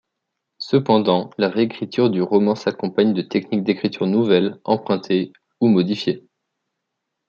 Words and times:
Cependant, 0.57 1.29
la 1.37 1.47
réécriture 1.47 2.09
du 2.09 2.23
roman 2.23 2.55
s’accompagne 2.55 3.13
de 3.13 3.21
techniques 3.21 3.63
d’écriture 3.63 4.07
nouvelles, 4.07 4.59
empruntées 4.63 5.31
ou 5.59 5.67
modifiées. 5.67 6.27